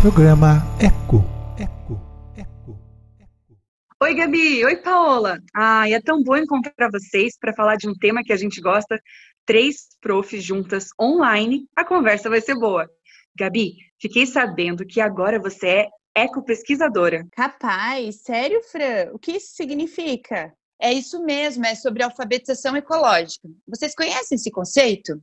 Programa 0.00 0.62
Eco. 0.80 1.22
Eco. 1.58 2.00
Eco. 2.34 2.78
Eco. 3.18 3.58
Oi, 4.02 4.14
Gabi. 4.14 4.64
Oi, 4.64 4.76
Paola. 4.76 5.38
Ah, 5.54 5.86
é 5.90 6.00
tão 6.00 6.22
bom 6.22 6.38
encontrar 6.38 6.90
vocês 6.90 7.36
para 7.38 7.52
falar 7.52 7.76
de 7.76 7.86
um 7.86 7.92
tema 7.92 8.24
que 8.24 8.32
a 8.32 8.36
gente 8.36 8.62
gosta. 8.62 8.98
Três 9.44 9.88
profs 10.00 10.42
juntas 10.42 10.88
online. 10.98 11.66
A 11.76 11.84
conversa 11.84 12.30
vai 12.30 12.40
ser 12.40 12.54
boa. 12.54 12.88
Gabi, 13.36 13.74
fiquei 14.00 14.24
sabendo 14.24 14.86
que 14.86 15.02
agora 15.02 15.38
você 15.38 15.66
é 16.14 16.22
ecopesquisadora. 16.24 17.26
Capaz? 17.32 18.22
Sério, 18.22 18.62
Fran? 18.72 19.10
O 19.12 19.18
que 19.18 19.32
isso 19.32 19.54
significa? 19.54 20.50
É 20.80 20.90
isso 20.94 21.22
mesmo, 21.22 21.66
é 21.66 21.74
sobre 21.74 22.02
alfabetização 22.02 22.74
ecológica. 22.74 23.46
Vocês 23.68 23.94
conhecem 23.94 24.36
esse 24.36 24.50
conceito? 24.50 25.22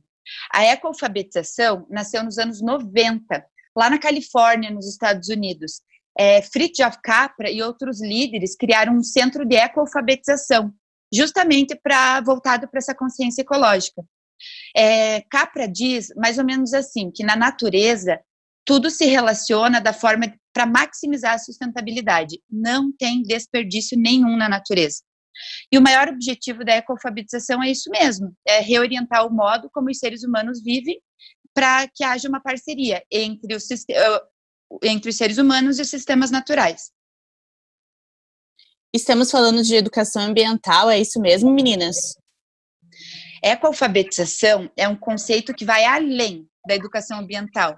A 0.52 0.64
ecoalfabetização 0.66 1.84
nasceu 1.90 2.22
nos 2.22 2.38
anos 2.38 2.62
90 2.62 3.44
lá 3.78 3.88
na 3.88 3.98
Califórnia, 3.98 4.72
nos 4.72 4.88
Estados 4.88 5.28
Unidos. 5.28 5.80
É, 6.18 6.42
Fritjof 6.42 6.98
Capra 7.00 7.48
e 7.48 7.62
outros 7.62 8.02
líderes 8.02 8.56
criaram 8.56 8.94
um 8.96 9.04
centro 9.04 9.46
de 9.46 9.54
ecoalfabetização, 9.54 10.72
justamente 11.14 11.78
para 11.80 12.20
voltado 12.22 12.66
para 12.66 12.78
essa 12.78 12.92
consciência 12.92 13.42
ecológica. 13.42 14.02
É, 14.76 15.20
Capra 15.30 15.68
diz 15.68 16.08
mais 16.16 16.38
ou 16.38 16.44
menos 16.44 16.74
assim 16.74 17.12
que 17.12 17.22
na 17.22 17.36
natureza 17.36 18.18
tudo 18.64 18.90
se 18.90 19.06
relaciona 19.06 19.80
da 19.80 19.92
forma 19.92 20.34
para 20.52 20.66
maximizar 20.66 21.34
a 21.34 21.38
sustentabilidade. 21.38 22.40
Não 22.50 22.92
tem 22.92 23.22
desperdício 23.22 23.96
nenhum 23.96 24.36
na 24.36 24.48
natureza. 24.48 25.02
E 25.70 25.78
o 25.78 25.82
maior 25.82 26.08
objetivo 26.08 26.64
da 26.64 26.74
ecoalfabetização 26.74 27.62
é 27.62 27.70
isso 27.70 27.88
mesmo: 27.90 28.34
é 28.44 28.58
reorientar 28.58 29.24
o 29.24 29.32
modo 29.32 29.70
como 29.72 29.88
os 29.88 29.98
seres 29.98 30.24
humanos 30.24 30.60
vivem 30.60 31.00
para 31.58 31.88
que 31.88 32.04
haja 32.04 32.28
uma 32.28 32.40
parceria 32.40 33.04
entre 33.10 33.52
os, 33.52 33.66
entre 34.80 35.10
os 35.10 35.16
seres 35.16 35.38
humanos 35.38 35.76
e 35.76 35.82
os 35.82 35.90
sistemas 35.90 36.30
naturais. 36.30 36.92
Estamos 38.94 39.28
falando 39.28 39.60
de 39.64 39.74
educação 39.74 40.22
ambiental, 40.22 40.88
é 40.88 41.00
isso 41.00 41.20
mesmo, 41.20 41.50
meninas? 41.50 42.16
Ecoalfabetização 43.42 44.70
é 44.76 44.86
um 44.86 44.94
conceito 44.94 45.52
que 45.52 45.64
vai 45.64 45.84
além 45.84 46.48
da 46.64 46.76
educação 46.76 47.18
ambiental. 47.18 47.76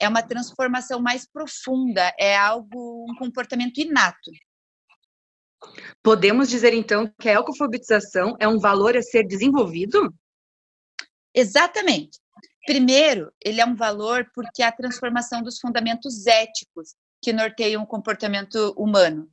É 0.00 0.08
uma 0.08 0.24
transformação 0.24 1.00
mais 1.00 1.24
profunda, 1.24 2.12
é 2.18 2.36
algo, 2.36 3.06
um 3.08 3.14
comportamento 3.14 3.78
inato. 3.78 4.32
Podemos 6.02 6.48
dizer 6.48 6.74
então 6.74 7.08
que 7.20 7.28
a 7.28 7.34
ecoalfabetização 7.38 8.34
é 8.40 8.48
um 8.48 8.58
valor 8.58 8.96
a 8.96 9.02
ser 9.02 9.24
desenvolvido? 9.24 10.12
Exatamente. 11.32 12.18
Primeiro, 12.66 13.32
ele 13.44 13.60
é 13.60 13.66
um 13.66 13.74
valor 13.74 14.30
porque 14.34 14.62
é 14.62 14.66
a 14.66 14.72
transformação 14.72 15.42
dos 15.42 15.58
fundamentos 15.58 16.26
éticos 16.26 16.94
que 17.22 17.32
norteiam 17.32 17.82
o 17.82 17.86
comportamento 17.86 18.74
humano. 18.76 19.28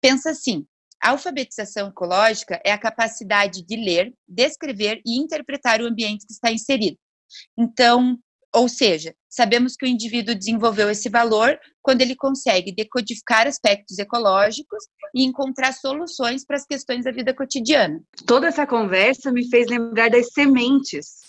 Pensa 0.00 0.30
assim: 0.30 0.66
a 1.02 1.10
alfabetização 1.10 1.88
ecológica 1.88 2.60
é 2.64 2.72
a 2.72 2.78
capacidade 2.78 3.62
de 3.62 3.76
ler, 3.76 4.14
descrever 4.26 5.00
e 5.04 5.18
interpretar 5.18 5.80
o 5.80 5.86
ambiente 5.86 6.26
que 6.26 6.32
está 6.32 6.50
inserido. 6.50 6.96
Então, 7.56 8.18
ou 8.54 8.68
seja, 8.68 9.14
sabemos 9.30 9.74
que 9.74 9.86
o 9.86 9.88
indivíduo 9.88 10.34
desenvolveu 10.34 10.90
esse 10.90 11.08
valor 11.08 11.58
quando 11.80 12.02
ele 12.02 12.14
consegue 12.14 12.70
decodificar 12.70 13.46
aspectos 13.46 13.98
ecológicos 13.98 14.84
e 15.14 15.24
encontrar 15.24 15.72
soluções 15.72 16.44
para 16.44 16.56
as 16.56 16.66
questões 16.66 17.04
da 17.04 17.10
vida 17.10 17.32
cotidiana. 17.34 18.00
Toda 18.26 18.48
essa 18.48 18.66
conversa 18.66 19.32
me 19.32 19.48
fez 19.48 19.68
lembrar 19.68 20.10
das 20.10 20.32
sementes 20.32 21.22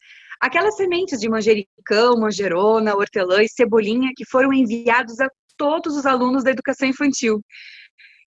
aquelas 0.44 0.76
sementes 0.76 1.22
de 1.22 1.30
manjericão, 1.30 2.20
manjerona, 2.20 2.94
hortelã 2.94 3.42
e 3.42 3.48
cebolinha 3.48 4.12
que 4.14 4.26
foram 4.26 4.52
enviados 4.52 5.22
a 5.22 5.30
todos 5.56 5.96
os 5.96 6.06
alunos 6.06 6.44
da 6.44 6.52
educação 6.52 6.86
infantil. 6.86 7.42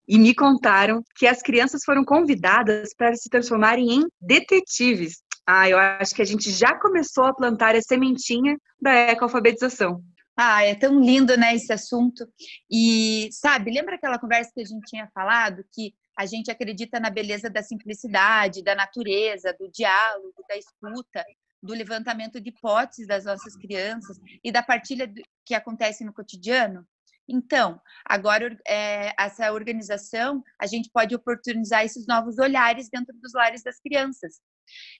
E 0.09 0.19
me 0.19 0.35
contaram 0.35 1.03
que 1.17 1.27
as 1.27 1.43
crianças 1.43 1.83
foram 1.85 2.03
convidadas 2.03 2.95
para 2.97 3.15
se 3.15 3.29
transformarem 3.29 3.93
em 3.93 4.07
detetives. 4.19 5.23
Ah, 5.47 5.69
eu 5.69 5.79
acho 5.79 6.15
que 6.15 6.23
a 6.23 6.25
gente 6.25 6.51
já 6.51 6.75
começou 6.79 7.25
a 7.25 7.35
plantar 7.35 7.77
a 7.77 7.83
sementinha 7.83 8.57
da 8.81 8.95
ecoalfabetização. 9.11 10.03
Ah, 10.35 10.65
é 10.65 10.75
tão 10.75 10.99
lindo, 10.99 11.37
né, 11.37 11.55
esse 11.55 11.71
assunto. 11.71 12.27
E, 12.71 13.29
sabe, 13.31 13.71
lembra 13.71 13.97
aquela 13.97 14.19
conversa 14.19 14.53
que 14.55 14.63
a 14.63 14.65
gente 14.65 14.87
tinha 14.87 15.07
falado 15.13 15.63
que 15.71 15.93
a 16.17 16.25
gente 16.25 16.51
acredita 16.51 16.99
na 16.99 17.11
beleza 17.11 17.51
da 17.51 17.63
simplicidade, 17.63 18.63
da 18.63 18.75
natureza, 18.75 19.55
do 19.59 19.71
diálogo, 19.71 20.43
da 20.49 20.57
escuta, 20.57 21.23
do 21.63 21.75
levantamento 21.75 22.41
de 22.41 22.51
hipóteses 22.51 23.07
das 23.07 23.25
nossas 23.25 23.57
crianças 23.57 24.19
e 24.43 24.53
da 24.53 24.63
partilha 24.63 25.13
que 25.45 25.55
acontece 25.55 26.05
no 26.05 26.13
cotidiano. 26.13 26.87
Então, 27.29 27.81
agora, 28.05 28.57
é, 28.67 29.13
essa 29.19 29.53
organização, 29.53 30.45
a 30.61 30.67
gente 30.67 30.91
pode 30.93 31.15
oportunizar 31.15 31.85
esses 31.85 32.07
novos 32.07 32.39
olhares 32.39 32.89
dentro 32.89 33.13
dos 33.21 33.33
lares 33.35 33.63
das 33.63 33.81
crianças. 33.81 34.41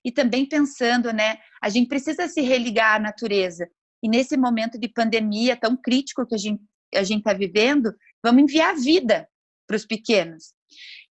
E 0.05 0.11
também 0.11 0.49
pensando, 0.49 1.13
né, 1.13 1.39
a 1.63 1.69
gente 1.69 1.89
precisa 1.89 2.27
se 2.27 2.41
religar 2.41 2.97
à 2.97 2.99
natureza. 2.99 3.69
E 4.03 4.09
nesse 4.09 4.37
momento 4.37 4.79
de 4.79 4.89
pandemia 4.89 5.57
tão 5.57 5.77
crítico 5.77 6.27
que 6.27 6.35
a 6.35 6.39
gente 6.39 6.63
a 6.95 7.03
gente 7.03 7.19
está 7.19 7.33
vivendo, 7.33 7.95
vamos 8.23 8.43
enviar 8.43 8.77
vida 8.77 9.29
para 9.67 9.77
os 9.77 9.85
pequenos. 9.85 10.55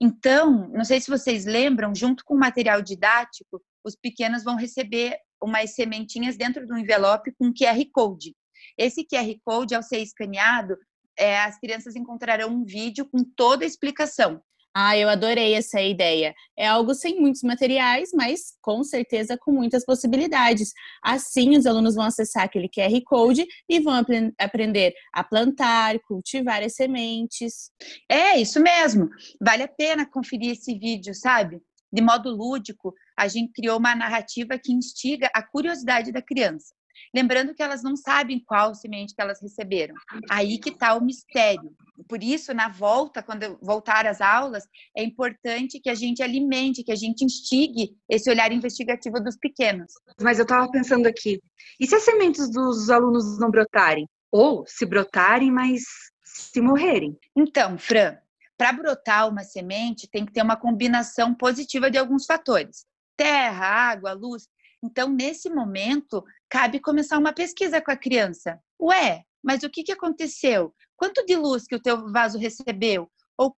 Então, 0.01 0.69
não 0.69 0.83
sei 0.83 0.99
se 0.99 1.09
vocês 1.09 1.45
lembram, 1.45 1.93
junto 1.93 2.23
com 2.25 2.35
o 2.35 2.39
material 2.39 2.81
didático, 2.81 3.61
os 3.83 3.95
pequenos 3.95 4.43
vão 4.43 4.55
receber 4.55 5.17
umas 5.41 5.75
sementinhas 5.75 6.37
dentro 6.37 6.65
do 6.65 6.77
envelope 6.77 7.33
com 7.37 7.53
QR 7.53 7.83
Code. 7.91 8.35
Esse 8.77 9.05
QR 9.05 9.33
Code, 9.43 9.75
ao 9.75 9.83
ser 9.83 9.99
escaneado, 9.99 10.77
é, 11.17 11.39
as 11.39 11.59
crianças 11.59 11.95
encontrarão 11.95 12.49
um 12.49 12.65
vídeo 12.65 13.07
com 13.09 13.23
toda 13.23 13.63
a 13.63 13.67
explicação. 13.67 14.41
Ah, 14.77 14.97
eu 14.97 15.07
adorei 15.07 15.53
essa 15.53 15.81
ideia. 15.81 16.35
É 16.57 16.67
algo 16.67 16.93
sem 16.93 17.17
muitos 17.17 17.43
materiais, 17.43 18.09
mas 18.13 18.57
com 18.61 18.83
certeza 18.83 19.37
com 19.37 19.53
muitas 19.53 19.85
possibilidades. 19.85 20.73
Assim, 21.01 21.55
os 21.55 21.65
alunos 21.65 21.95
vão 21.95 22.03
acessar 22.03 22.43
aquele 22.43 22.67
QR 22.67 23.01
Code 23.05 23.45
e 23.69 23.79
vão 23.79 23.93
ap 23.93 24.09
aprender 24.37 24.93
a 25.13 25.23
plantar, 25.23 25.97
cultivar 26.05 26.61
as 26.61 26.75
sementes. 26.75 27.71
É, 28.09 28.37
isso 28.37 28.59
mesmo. 28.59 29.09
Vale 29.39 29.63
a 29.63 29.67
pena 29.69 30.05
conferir 30.05 30.51
esse 30.51 30.77
vídeo, 30.77 31.15
sabe? 31.15 31.61
De 31.95 32.01
modo 32.01 32.29
lúdico, 32.29 32.93
a 33.15 33.25
gente 33.29 33.53
criou 33.53 33.79
uma 33.79 33.95
narrativa 33.95 34.59
que 34.61 34.73
instiga 34.73 35.29
a 35.33 35.41
curiosidade 35.41 36.11
da 36.11 36.21
criança. 36.21 36.73
Lembrando 37.15 37.55
que 37.55 37.63
elas 37.63 37.81
não 37.81 37.95
sabem 37.95 38.43
qual 38.45 38.75
semente 38.75 39.15
que 39.15 39.21
elas 39.21 39.41
receberam. 39.41 39.95
Aí 40.29 40.59
que 40.59 40.71
está 40.71 40.93
o 40.93 41.01
mistério. 41.01 41.73
Por 42.09 42.21
isso, 42.21 42.53
na 42.53 42.67
volta, 42.67 43.23
quando 43.23 43.57
voltar 43.61 44.05
às 44.05 44.19
aulas, 44.19 44.65
é 44.97 45.01
importante 45.05 45.79
que 45.79 45.89
a 45.89 45.95
gente 45.95 46.21
alimente, 46.21 46.83
que 46.83 46.91
a 46.91 46.97
gente 46.97 47.23
instigue 47.23 47.95
esse 48.09 48.29
olhar 48.29 48.51
investigativo 48.51 49.23
dos 49.23 49.37
pequenos. 49.37 49.93
Mas 50.21 50.37
eu 50.37 50.43
estava 50.43 50.69
pensando 50.69 51.07
aqui, 51.07 51.41
e 51.79 51.87
se 51.87 51.95
as 51.95 52.03
sementes 52.03 52.49
dos 52.51 52.89
alunos 52.89 53.39
não 53.39 53.49
brotarem? 53.49 54.05
Ou 54.29 54.65
se 54.67 54.85
brotarem, 54.85 55.49
mas 55.49 55.81
se 56.25 56.59
morrerem? 56.59 57.17
Então, 57.33 57.77
Fran, 57.77 58.17
para 58.57 58.71
brotar 58.71 59.29
uma 59.29 59.43
semente, 59.43 60.09
tem 60.09 60.25
que 60.25 60.31
ter 60.31 60.41
uma 60.41 60.57
combinação 60.57 61.33
positiva 61.33 61.91
de 61.91 61.97
alguns 61.97 62.25
fatores: 62.25 62.85
terra, 63.17 63.65
água, 63.65 64.13
luz. 64.13 64.47
Então, 64.83 65.09
nesse 65.09 65.49
momento, 65.49 66.23
cabe 66.49 66.79
começar 66.79 67.17
uma 67.17 67.33
pesquisa 67.33 67.81
com 67.81 67.91
a 67.91 67.97
criança. 67.97 68.59
Ué, 68.79 69.23
mas 69.43 69.63
o 69.63 69.69
que, 69.69 69.83
que 69.83 69.91
aconteceu? 69.91 70.73
Quanto 70.95 71.25
de 71.25 71.35
luz 71.35 71.65
que 71.65 71.75
o 71.75 71.81
teu 71.81 72.11
vaso 72.11 72.37
recebeu? 72.37 73.09
Ou 73.37 73.55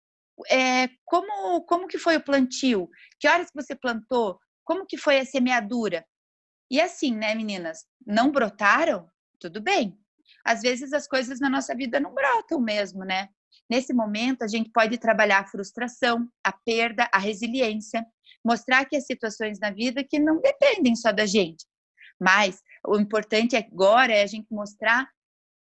é, 0.49 0.89
como, 1.05 1.63
como 1.63 1.89
que 1.89 1.99
foi 1.99 2.17
o 2.17 2.25
plantio? 2.25 2.89
Que 3.19 3.29
horas 3.29 3.51
que 3.51 3.61
você 3.61 3.75
plantou? 3.75 4.39
Como 4.65 4.87
que 4.87 4.97
foi 4.97 5.19
a 5.19 5.25
semeadura? 5.25 6.05
E 6.71 6.81
assim, 6.81 7.15
né, 7.15 7.35
meninas? 7.35 7.87
Não 8.05 8.31
brotaram? 8.31 9.09
Tudo 9.39 9.61
bem. 9.61 9.99
Às 10.45 10.63
vezes 10.63 10.93
as 10.93 11.07
coisas 11.07 11.41
na 11.41 11.49
nossa 11.51 11.75
vida 11.75 12.01
não 12.01 12.15
brotam 12.15 12.61
mesmo, 12.61 13.05
né? 13.05 13.29
Nesse 13.69 13.93
momento, 13.93 14.43
a 14.43 14.49
gente 14.49 14.71
pode 14.71 14.99
trabalhar 14.99 15.41
a 15.41 15.47
frustração, 15.47 16.29
a 16.45 16.53
perda, 16.53 17.09
a 17.13 17.19
resiliência, 17.19 18.07
mostrar 18.45 18.85
que 18.85 18.97
há 18.97 19.01
situações 19.01 19.59
na 19.59 19.71
vida 19.71 20.05
que 20.05 20.19
não 20.19 20.41
dependem 20.41 20.95
só 20.95 21.13
da 21.13 21.27
gente. 21.27 21.65
Mas 22.21 22.63
o 22.87 22.99
importante 22.99 23.57
agora 23.57 24.13
é 24.13 24.23
a 24.23 24.27
gente 24.27 24.47
mostrar 24.51 25.09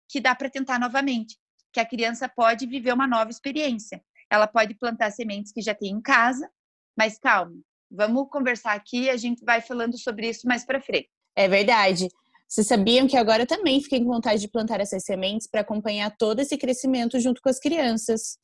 que 0.09 0.21
dá 0.21 0.35
para 0.35 0.51
tentar 0.51 0.79
novamente, 0.79 1.37
que 1.73 1.81
a 1.81 1.87
criança 1.87 2.29
pode 2.29 2.67
viver 2.67 2.93
uma 2.93 3.07
nova 3.07 3.31
experiência. 3.31 4.03
Ela 4.31 4.47
pode 4.47 4.75
plantar 4.75 5.11
sementes 5.11 5.53
que 5.53 5.63
já 5.63 5.75
tem 5.75 5.91
em 5.91 6.01
casa, 6.01 6.49
mas 6.97 7.19
calma, 7.19 7.57
vamos 7.91 8.29
conversar 8.31 8.75
aqui, 8.75 9.11
a 9.11 9.17
gente 9.17 9.45
vai 9.45 9.61
falando 9.61 9.99
sobre 9.99 10.29
isso 10.29 10.47
mais 10.47 10.65
para 10.65 10.81
frente. 10.81 11.11
É 11.37 11.49
verdade. 11.49 12.09
Vocês 12.49 12.67
sabiam 12.67 13.07
que 13.07 13.17
agora 13.17 13.47
também 13.47 13.81
fiquei 13.83 13.99
com 14.01 14.07
vontade 14.07 14.41
de 14.41 14.49
plantar 14.49 14.81
essas 14.81 15.05
sementes 15.05 15.49
para 15.49 15.63
acompanhar 15.63 16.15
todo 16.17 16.41
esse 16.41 16.57
crescimento 16.57 17.19
junto 17.19 17.41
com 17.43 17.49
as 17.49 17.59
crianças. 17.59 18.39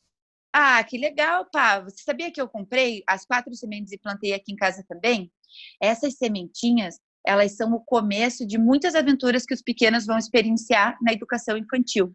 Ah, 0.53 0.83
que 0.83 0.99
legal, 0.99 1.49
pá. 1.51 1.81
Você 1.81 2.03
sabia 2.03 2.31
que 2.33 2.41
eu 2.41 2.49
comprei 2.49 3.03
as 3.07 3.25
quatro 3.25 3.55
sementes 3.55 3.93
e 3.93 3.99
plantei 3.99 4.33
aqui 4.33 4.53
em 4.53 4.57
casa 4.57 4.85
também? 4.89 5.31
Essas 5.81 6.17
sementinhas, 6.17 6.99
elas 7.25 7.57
são 7.57 7.73
o 7.73 7.85
começo 7.85 8.47
de 8.47 8.59
muitas 8.59 8.95
aventuras 8.95 9.45
que 9.45 9.55
os 9.55 9.63
pequenos 9.63 10.07
vão 10.07 10.19
experienciar 10.19 10.97
na 11.03 11.13
educação 11.13 11.57
infantil. 11.57 12.13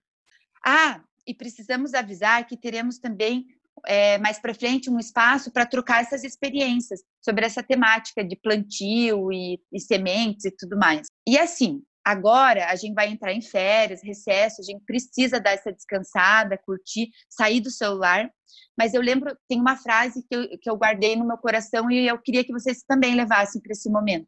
Ah, 0.65 1.01
e 1.25 1.33
precisamos 1.33 1.93
avisar 1.93 2.45
que 2.45 2.57
teremos 2.57 2.99
também 2.99 3.45
é, 3.87 4.17
mais 4.17 4.39
para 4.39 4.53
frente 4.53 4.89
um 4.89 4.99
espaço 4.99 5.51
para 5.51 5.65
trocar 5.65 6.01
essas 6.01 6.23
experiências 6.23 7.01
sobre 7.21 7.45
essa 7.45 7.63
temática 7.63 8.23
de 8.23 8.35
plantio 8.35 9.31
e, 9.31 9.59
e 9.71 9.79
sementes 9.79 10.45
e 10.45 10.51
tudo 10.51 10.77
mais. 10.77 11.07
E 11.27 11.37
assim, 11.37 11.81
Agora 12.05 12.69
a 12.69 12.75
gente 12.75 12.93
vai 12.93 13.09
entrar 13.09 13.33
em 13.33 13.41
férias, 13.41 14.03
recesso, 14.03 14.61
a 14.61 14.63
gente 14.63 14.85
precisa 14.85 15.39
dar 15.39 15.53
essa 15.53 15.73
descansada, 15.73 16.55
curtir, 16.55 17.09
sair 17.27 17.59
do 17.59 17.71
celular. 17.71 18.29
Mas 18.77 18.93
eu 18.93 19.01
lembro, 19.01 19.35
tem 19.49 19.59
uma 19.59 19.75
frase 19.75 20.23
que 20.29 20.35
eu, 20.35 20.49
que 20.59 20.69
eu 20.69 20.77
guardei 20.77 21.15
no 21.15 21.25
meu 21.25 21.37
coração 21.39 21.89
e 21.89 22.07
eu 22.07 22.21
queria 22.21 22.43
que 22.43 22.53
vocês 22.53 22.83
também 22.87 23.15
levassem 23.15 23.59
para 23.59 23.71
esse 23.71 23.89
momento. 23.89 24.27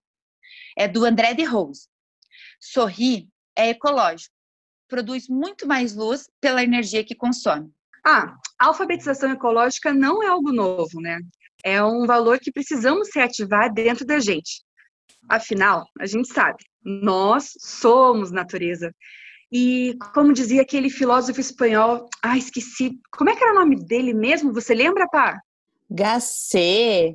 É 0.75 0.87
do 0.87 1.05
André 1.05 1.35
de 1.35 1.43
Rose. 1.43 1.87
Sorrir 2.59 3.29
é 3.55 3.69
ecológico, 3.69 4.33
produz 4.87 5.29
muito 5.29 5.67
mais 5.67 5.95
luz 5.95 6.27
pela 6.41 6.63
energia 6.63 7.03
que 7.03 7.13
consome. 7.13 7.71
Ah, 8.09 8.37
alfabetização 8.57 9.33
ecológica 9.33 9.93
não 9.93 10.23
é 10.23 10.27
algo 10.27 10.53
novo, 10.53 11.01
né? 11.01 11.19
É 11.61 11.83
um 11.83 12.05
valor 12.05 12.39
que 12.39 12.53
precisamos 12.53 13.09
reativar 13.13 13.73
dentro 13.73 14.05
da 14.05 14.17
gente. 14.17 14.63
Afinal, 15.27 15.85
a 15.99 16.05
gente 16.05 16.31
sabe, 16.31 16.63
nós 16.81 17.51
somos 17.59 18.31
natureza. 18.31 18.95
E 19.51 19.97
como 20.13 20.31
dizia 20.31 20.61
aquele 20.61 20.89
filósofo 20.89 21.41
espanhol, 21.41 22.07
ah, 22.23 22.37
esqueci, 22.37 22.97
como 23.11 23.29
é 23.29 23.35
que 23.35 23.43
era 23.43 23.51
o 23.51 23.59
nome 23.59 23.75
dele 23.75 24.13
mesmo? 24.13 24.53
Você 24.53 24.73
lembra, 24.73 25.05
pá? 25.09 25.37
Gacê. 25.89 27.13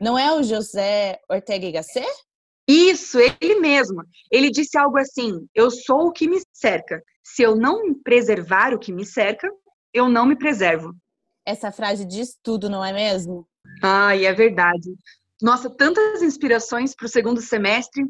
Não 0.00 0.18
é 0.18 0.34
o 0.34 0.42
José 0.42 1.20
Ortega 1.30 1.66
y 1.66 1.72
Gasset? 1.72 2.10
Isso, 2.66 3.18
ele 3.40 3.60
mesmo. 3.60 4.02
Ele 4.28 4.50
disse 4.50 4.76
algo 4.76 4.98
assim: 4.98 5.46
Eu 5.54 5.70
sou 5.70 6.08
o 6.08 6.12
que 6.12 6.28
me 6.28 6.40
cerca. 6.52 7.00
Se 7.22 7.44
eu 7.44 7.54
não 7.54 7.94
preservar 7.94 8.74
o 8.74 8.78
que 8.78 8.92
me 8.92 9.06
cerca, 9.06 9.48
eu 9.96 10.08
não 10.08 10.26
me 10.26 10.36
preservo. 10.36 10.94
Essa 11.44 11.72
frase 11.72 12.04
diz 12.04 12.36
tudo, 12.42 12.68
não 12.68 12.84
é 12.84 12.92
mesmo? 12.92 13.46
Ai, 13.82 14.26
é 14.26 14.32
verdade. 14.32 14.94
Nossa, 15.40 15.70
tantas 15.70 16.22
inspirações 16.22 16.94
para 16.94 17.06
o 17.06 17.08
segundo 17.08 17.40
semestre. 17.40 18.04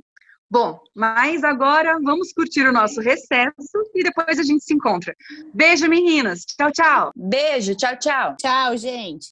Bom, 0.51 0.81
mas 0.95 1.45
agora 1.45 1.99
vamos 2.03 2.33
curtir 2.33 2.67
o 2.67 2.73
nosso 2.73 3.01
recesso 3.01 3.53
e 3.95 4.03
depois 4.03 4.39
a 4.39 4.43
gente 4.43 4.65
se 4.65 4.75
encontra. 4.75 5.15
Beijo, 5.53 5.89
meninas. 5.89 6.45
Tchau, 6.45 6.71
tchau. 6.73 7.13
Beijo, 7.17 7.75
tchau, 7.75 7.97
tchau. 7.99 8.37
Tchau, 8.37 8.77
gente. 8.77 9.31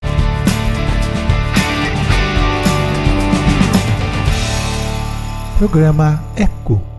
Programa 5.59 6.21
Eco 6.37 6.94